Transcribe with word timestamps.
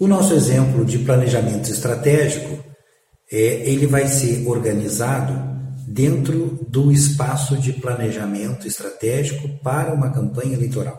O 0.00 0.08
nosso 0.08 0.32
exemplo 0.32 0.82
de 0.82 1.00
planejamento 1.00 1.70
estratégico 1.70 2.58
é 3.30 3.70
ele 3.70 3.86
vai 3.86 4.08
ser 4.08 4.48
organizado 4.48 5.34
dentro 5.86 6.58
do 6.70 6.90
espaço 6.90 7.58
de 7.58 7.74
planejamento 7.74 8.66
estratégico 8.66 9.46
para 9.62 9.92
uma 9.92 10.08
campanha 10.08 10.54
eleitoral. 10.54 10.98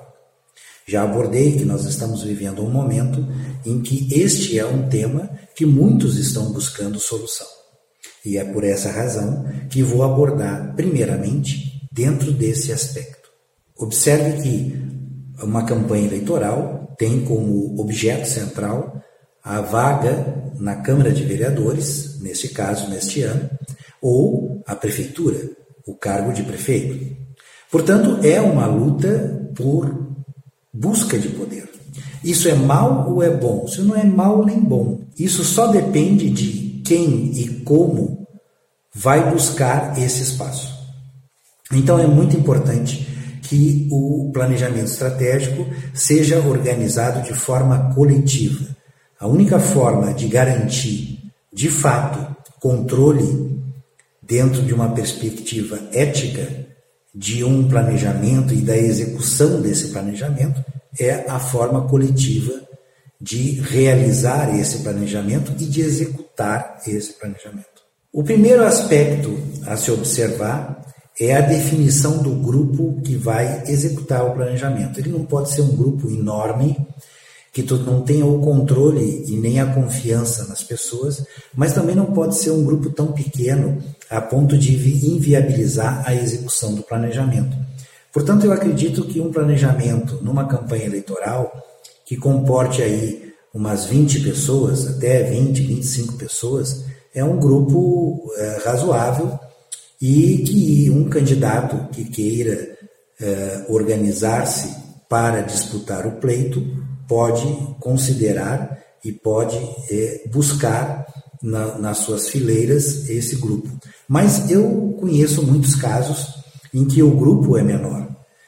Já 0.88 1.02
abordei 1.02 1.58
que 1.58 1.66
nós 1.66 1.84
estamos 1.86 2.22
vivendo 2.22 2.64
um 2.64 2.70
momento 2.70 3.28
em 3.66 3.82
que 3.82 4.08
este 4.14 4.60
é 4.60 4.66
um 4.68 4.88
tema 4.88 5.32
que 5.56 5.66
muitos 5.66 6.20
estão 6.20 6.52
buscando 6.52 7.00
solução. 7.00 7.48
E 8.24 8.38
é 8.38 8.44
por 8.44 8.64
essa 8.64 8.92
razão 8.92 9.46
que 9.72 9.82
vou 9.82 10.04
abordar, 10.04 10.76
primeiramente, 10.76 11.90
dentro 11.92 12.32
desse 12.32 12.72
aspecto. 12.72 13.32
Observe 13.76 14.44
que 14.44 15.44
uma 15.44 15.66
campanha 15.66 16.06
eleitoral 16.06 16.91
tem 17.02 17.26
como 17.26 17.82
objeto 17.82 18.28
central 18.28 19.02
a 19.44 19.60
vaga 19.60 20.54
na 20.60 20.76
Câmara 20.76 21.12
de 21.12 21.24
Vereadores, 21.24 22.22
neste 22.22 22.50
caso, 22.50 22.92
neste 22.92 23.24
ano, 23.24 23.50
ou 24.00 24.62
a 24.68 24.76
prefeitura, 24.76 25.50
o 25.88 25.96
cargo 25.96 26.32
de 26.32 26.44
prefeito. 26.44 27.18
Portanto, 27.72 28.24
é 28.24 28.40
uma 28.40 28.68
luta 28.68 29.50
por 29.56 30.14
busca 30.72 31.18
de 31.18 31.30
poder. 31.30 31.68
Isso 32.24 32.48
é 32.48 32.54
mal 32.54 33.12
ou 33.12 33.24
é 33.24 33.32
bom? 33.32 33.66
Isso 33.68 33.84
não 33.84 33.96
é 33.96 34.04
mal 34.04 34.46
nem 34.46 34.60
bom. 34.60 35.00
Isso 35.18 35.44
só 35.44 35.66
depende 35.72 36.30
de 36.30 36.84
quem 36.86 37.32
e 37.36 37.62
como 37.62 38.28
vai 38.94 39.32
buscar 39.32 39.98
esse 39.98 40.22
espaço. 40.22 40.72
Então 41.72 41.98
é 41.98 42.06
muito 42.06 42.38
importante 42.38 43.08
que 43.52 43.86
o 43.92 44.32
planejamento 44.32 44.86
estratégico 44.86 45.68
seja 45.94 46.40
organizado 46.40 47.22
de 47.22 47.34
forma 47.34 47.94
coletiva. 47.94 48.66
A 49.20 49.28
única 49.28 49.60
forma 49.60 50.14
de 50.14 50.30
garantir, 50.30 51.20
de 51.52 51.70
fato, 51.70 52.34
controle 52.62 53.62
dentro 54.22 54.62
de 54.62 54.74
uma 54.74 54.94
perspectiva 54.94 55.78
ética 55.92 56.48
de 57.14 57.44
um 57.44 57.68
planejamento 57.68 58.54
e 58.54 58.62
da 58.62 58.78
execução 58.78 59.62
desse 59.62 59.90
planejamento 59.90 60.64
é 60.98 61.26
a 61.28 61.38
forma 61.38 61.90
coletiva 61.90 62.54
de 63.20 63.60
realizar 63.60 64.58
esse 64.58 64.78
planejamento 64.78 65.52
e 65.60 65.66
de 65.66 65.82
executar 65.82 66.80
esse 66.88 67.12
planejamento. 67.20 67.68
O 68.14 68.24
primeiro 68.24 68.64
aspecto 68.64 69.38
a 69.68 69.76
se 69.76 69.92
observar 69.92 70.81
é 71.20 71.36
a 71.36 71.42
definição 71.42 72.22
do 72.24 72.32
grupo 72.32 73.02
que 73.04 73.16
vai 73.16 73.64
executar 73.68 74.26
o 74.26 74.34
planejamento. 74.34 75.00
Ele 75.00 75.10
não 75.10 75.26
pode 75.26 75.52
ser 75.52 75.62
um 75.62 75.76
grupo 75.76 76.10
enorme 76.10 76.78
que 77.54 77.64
tu 77.64 77.78
não 77.78 78.02
tenha 78.02 78.26
o 78.26 78.40
controle 78.40 79.26
e 79.28 79.36
nem 79.38 79.60
a 79.60 79.66
confiança 79.66 80.46
nas 80.48 80.64
pessoas, 80.64 81.26
mas 81.54 81.74
também 81.74 81.96
não 81.96 82.06
pode 82.06 82.38
ser 82.38 82.52
um 82.52 82.64
grupo 82.64 82.90
tão 82.90 83.12
pequeno 83.12 83.84
a 84.10 84.22
ponto 84.22 84.58
de 84.58 84.74
inviabilizar 85.06 86.04
a 86.06 86.16
execução 86.16 86.74
do 86.74 86.84
planejamento. 86.84 87.56
Portanto, 88.14 88.46
eu 88.46 88.54
acredito 88.54 89.04
que 89.06 89.20
um 89.20 89.32
planejamento 89.32 90.20
numa 90.22 90.48
campanha 90.48 90.86
eleitoral 90.86 91.52
que 92.06 92.16
comporte 92.16 92.82
aí 92.82 93.34
umas 93.54 93.86
20 93.86 94.22
pessoas, 94.22 94.88
até 94.88 95.24
20, 95.24 95.62
25 95.62 96.14
pessoas, 96.14 96.86
é 97.14 97.24
um 97.24 97.38
grupo 97.38 98.32
é, 98.38 98.62
razoável 98.64 99.38
e 100.02 100.40
que 100.40 100.90
um 100.90 101.08
candidato 101.08 101.90
que 101.92 102.06
queira 102.06 102.76
é, 103.20 103.66
organizar-se 103.70 104.76
para 105.08 105.42
disputar 105.42 106.08
o 106.08 106.14
pleito 106.14 106.66
pode 107.08 107.46
considerar 107.80 108.80
e 109.04 109.12
pode 109.12 109.58
é, 109.92 110.24
buscar 110.32 111.06
na, 111.42 111.78
nas 111.78 112.00
suas 112.00 112.30
fileiras 112.30 113.10
esse 113.10 113.36
grupo. 113.36 113.70
Mas 114.08 114.50
eu 114.50 114.96
conheço 115.00 115.44
muitos 115.44 115.76
casos 115.76 116.42
em 116.74 116.86
que 116.86 117.04
o 117.04 117.12
grupo 117.12 117.58
é 117.58 117.64
menor, 117.64 118.08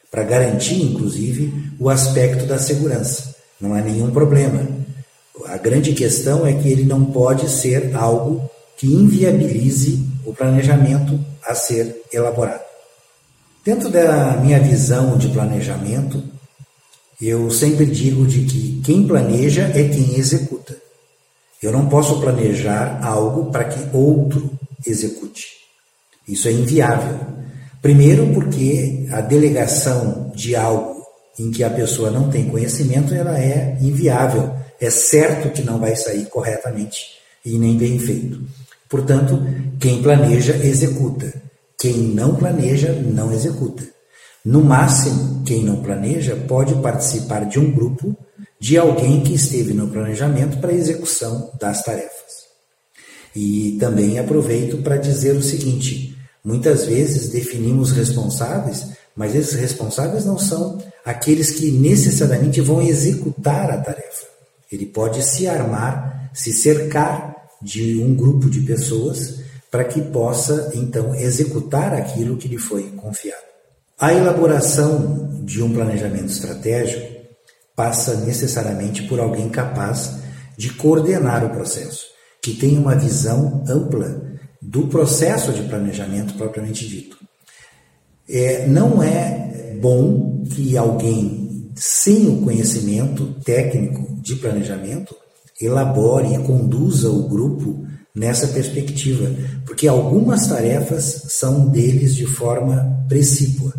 para 0.09 0.24
garantir, 0.24 0.81
inclusive, 0.81 1.74
o 1.80 1.90
aspecto 1.90 2.46
da 2.46 2.58
segurança. 2.58 3.35
Não 3.59 3.74
há 3.74 3.81
nenhum 3.81 4.12
problema. 4.12 4.68
A 5.47 5.58
grande 5.58 5.94
questão 5.94 6.46
é 6.46 6.53
que 6.53 6.70
ele 6.70 6.84
não 6.84 7.06
pode 7.06 7.50
ser 7.50 7.96
algo 7.96 8.50
que 8.78 8.88
inviabilize 8.88 10.12
o 10.25 10.34
planejamento 10.34 11.19
a 11.45 11.56
ser 11.56 12.01
elaborado. 12.11 12.63
Dentro 13.66 13.89
da 13.89 14.38
minha 14.38 14.59
visão 14.59 15.17
de 15.17 15.29
planejamento, 15.29 16.23
eu 17.22 17.50
sempre 17.50 17.85
digo 17.85 18.28
de 18.28 18.44
que 18.44 18.81
quem 18.84 19.07
planeja 19.07 19.63
é 19.73 19.88
quem 19.88 20.16
executa. 20.16 20.75
Eu 21.61 21.72
não 21.72 21.88
posso 21.88 22.19
planejar 22.19 23.00
algo 23.01 23.50
para 23.51 23.63
que 23.66 23.95
outro 23.95 24.51
execute. 24.85 25.47
Isso 26.28 26.50
é 26.50 26.51
inviável. 26.51 27.19
Primeiro, 27.81 28.34
porque 28.34 29.07
a 29.11 29.22
delegação 29.22 30.31
de 30.35 30.55
algo 30.55 31.01
em 31.40 31.51
que 31.51 31.63
a 31.63 31.69
pessoa 31.69 32.11
não 32.11 32.29
tem 32.29 32.50
conhecimento, 32.50 33.13
ela 33.13 33.40
é 33.40 33.78
inviável. 33.81 34.53
É 34.79 34.90
certo 34.90 35.50
que 35.51 35.63
não 35.63 35.79
vai 35.79 35.95
sair 35.95 36.25
corretamente 36.25 37.13
e 37.45 37.57
nem 37.57 37.78
bem 37.78 37.97
feito. 37.97 38.41
Portanto, 38.93 39.43
quem 39.79 40.03
planeja, 40.03 40.55
executa. 40.55 41.33
Quem 41.79 41.97
não 41.97 42.35
planeja, 42.35 42.93
não 42.93 43.33
executa. 43.33 43.83
No 44.45 44.63
máximo, 44.63 45.41
quem 45.43 45.63
não 45.63 45.81
planeja 45.81 46.35
pode 46.47 46.75
participar 46.75 47.45
de 47.45 47.57
um 47.57 47.71
grupo 47.71 48.15
de 48.59 48.77
alguém 48.77 49.23
que 49.23 49.33
esteve 49.33 49.73
no 49.73 49.87
planejamento 49.87 50.59
para 50.59 50.69
a 50.69 50.75
execução 50.75 51.51
das 51.59 51.81
tarefas. 51.81 52.43
E 53.35 53.77
também 53.79 54.19
aproveito 54.19 54.83
para 54.83 54.97
dizer 54.97 55.35
o 55.35 55.41
seguinte: 55.41 56.15
muitas 56.45 56.85
vezes 56.85 57.29
definimos 57.29 57.89
responsáveis, 57.89 58.89
mas 59.15 59.33
esses 59.33 59.55
responsáveis 59.55 60.23
não 60.23 60.37
são 60.37 60.77
aqueles 61.03 61.49
que 61.49 61.71
necessariamente 61.71 62.61
vão 62.61 62.79
executar 62.79 63.71
a 63.71 63.77
tarefa. 63.79 64.27
Ele 64.71 64.85
pode 64.85 65.23
se 65.23 65.47
armar, 65.47 66.29
se 66.31 66.53
cercar 66.53 67.33
de 67.63 68.01
um 68.01 68.13
grupo 68.13 68.50
de 68.50 68.62
pessoas 68.62 69.41
para 69.72 69.85
que 69.85 70.01
possa 70.01 70.72
então 70.75 71.16
executar 71.16 71.94
aquilo 71.94 72.38
que 72.38 72.47
lhe 72.47 72.57
foi 72.57 72.84
confiado. 72.91 73.41
A 74.00 74.13
elaboração 74.13 75.41
de 75.44 75.63
um 75.63 75.73
planejamento 75.73 76.28
estratégico 76.28 77.23
passa 77.75 78.16
necessariamente 78.18 79.03
por 79.03 79.19
alguém 79.19 79.50
capaz 79.50 80.18
de 80.57 80.72
coordenar 80.73 81.44
o 81.44 81.50
processo, 81.50 82.06
que 82.41 82.53
tenha 82.53 82.79
uma 82.79 82.96
visão 82.96 83.63
ampla 83.68 84.22
do 84.62 84.88
processo 84.88 85.52
de 85.52 85.63
planejamento 85.63 86.35
propriamente 86.35 86.88
dito. 86.88 87.18
É, 88.29 88.68
não 88.68 89.02
é 89.02 89.75
bom 89.81 90.44
que 90.44 90.78
alguém 90.78 91.72
sem 91.75 92.28
o 92.28 92.41
conhecimento 92.41 93.34
técnico 93.44 94.16
de 94.22 94.35
planejamento 94.35 95.16
elabore 95.59 96.34
e 96.34 96.40
conduza 96.40 97.09
o 97.09 97.28
grupo 97.28 97.86
nessa 98.14 98.47
perspectiva, 98.47 99.34
porque 99.66 99.88
algumas 99.88 100.47
tarefas 100.47 101.25
são 101.30 101.69
deles 101.69 102.16
de 102.16 102.25
forma 102.25 103.06
precípua 103.08 103.74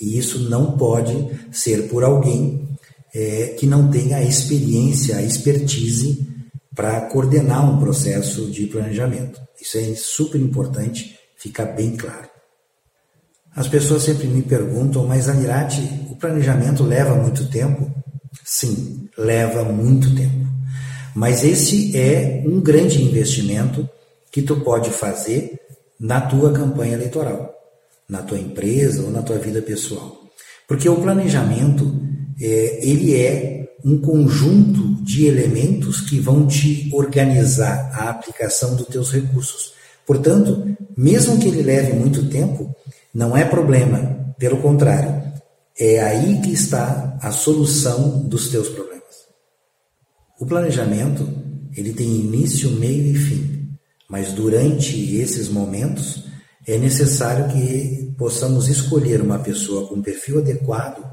e 0.00 0.18
isso 0.18 0.50
não 0.50 0.76
pode 0.76 1.14
ser 1.52 1.88
por 1.88 2.04
alguém 2.04 2.68
é, 3.14 3.54
que 3.58 3.66
não 3.66 3.90
tenha 3.90 4.18
a 4.18 4.22
experiência, 4.22 5.16
a 5.16 5.22
expertise 5.22 6.26
para 6.74 7.00
coordenar 7.02 7.68
um 7.68 7.78
processo 7.78 8.50
de 8.50 8.66
planejamento. 8.66 9.40
Isso 9.60 9.78
é 9.78 9.94
super 9.94 10.38
importante 10.38 11.18
ficar 11.38 11.64
bem 11.66 11.96
claro. 11.96 12.28
As 13.54 13.66
pessoas 13.68 14.02
sempre 14.02 14.26
me 14.26 14.42
perguntam, 14.42 15.06
mas 15.06 15.30
Anirati, 15.30 15.80
o 16.10 16.16
planejamento 16.16 16.84
leva 16.84 17.14
muito 17.14 17.48
tempo? 17.48 17.90
Sim, 18.44 19.08
leva 19.16 19.64
muito 19.64 20.14
tempo. 20.14 20.46
Mas 21.16 21.42
esse 21.42 21.96
é 21.96 22.44
um 22.46 22.60
grande 22.60 23.02
investimento 23.02 23.88
que 24.30 24.42
tu 24.42 24.60
pode 24.60 24.90
fazer 24.90 25.58
na 25.98 26.20
tua 26.20 26.52
campanha 26.52 26.92
eleitoral 26.92 27.56
na 28.08 28.22
tua 28.22 28.38
empresa 28.38 29.02
ou 29.02 29.10
na 29.10 29.22
tua 29.22 29.38
vida 29.38 29.60
pessoal. 29.60 30.16
Porque 30.68 30.88
o 30.88 30.96
planejamento, 30.96 32.00
é, 32.40 32.88
ele 32.88 33.16
é 33.16 33.74
um 33.84 33.98
conjunto 33.98 35.02
de 35.02 35.26
elementos 35.26 36.00
que 36.00 36.18
vão 36.18 36.46
te 36.46 36.90
organizar 36.92 37.90
a 37.92 38.10
aplicação 38.10 38.74
dos 38.74 38.86
teus 38.86 39.12
recursos. 39.12 39.74
Portanto, 40.04 40.76
mesmo 40.96 41.38
que 41.38 41.48
ele 41.48 41.62
leve 41.62 41.92
muito 41.92 42.28
tempo, 42.28 42.74
não 43.12 43.36
é 43.36 43.44
problema. 43.44 44.34
Pelo 44.38 44.58
contrário, 44.58 45.22
é 45.78 46.00
aí 46.00 46.40
que 46.40 46.52
está 46.52 47.16
a 47.20 47.30
solução 47.30 48.20
dos 48.24 48.48
teus 48.48 48.68
problemas. 48.68 48.95
O 50.38 50.46
planejamento, 50.46 51.26
ele 51.74 51.92
tem 51.92 52.06
início, 52.06 52.70
meio 52.70 53.06
e 53.06 53.14
fim. 53.14 53.70
Mas 54.08 54.32
durante 54.32 55.16
esses 55.16 55.48
momentos, 55.48 56.24
é 56.66 56.76
necessário 56.76 57.48
que 57.48 58.14
possamos 58.18 58.68
escolher 58.68 59.20
uma 59.20 59.38
pessoa 59.38 59.88
com 59.88 60.02
perfil 60.02 60.38
adequado 60.38 61.04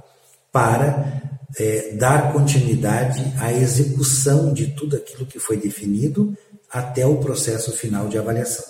para 0.51 1.21
é, 1.57 1.95
dar 1.95 2.33
continuidade 2.33 3.23
à 3.39 3.51
execução 3.53 4.53
de 4.53 4.67
tudo 4.75 4.95
aquilo 4.95 5.25
que 5.25 5.39
foi 5.39 5.57
definido 5.57 6.35
até 6.71 7.05
o 7.05 7.17
processo 7.17 7.71
final 7.71 8.07
de 8.07 8.17
avaliação. 8.17 8.65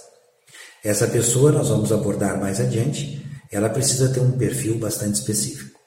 Essa 0.84 1.08
pessoa, 1.08 1.52
nós 1.52 1.70
vamos 1.70 1.92
abordar 1.92 2.40
mais 2.40 2.60
adiante, 2.60 3.26
ela 3.52 3.70
precisa 3.70 4.10
ter 4.10 4.20
um 4.20 4.32
perfil 4.34 4.78
bastante 4.78 5.16
específico. 5.16 5.80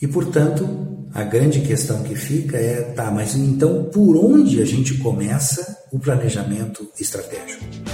E, 0.00 0.06
portanto, 0.06 0.68
a 1.12 1.24
grande 1.24 1.60
questão 1.60 2.02
que 2.02 2.14
fica 2.14 2.56
é, 2.56 2.82
tá, 2.82 3.10
mas 3.10 3.34
então 3.34 3.84
por 3.84 4.16
onde 4.16 4.62
a 4.62 4.64
gente 4.64 4.94
começa 4.98 5.76
o 5.90 5.98
planejamento 5.98 6.88
estratégico? 7.00 7.87